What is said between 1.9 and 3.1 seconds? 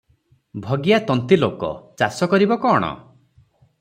ଚାଷ କରିବ କଣ?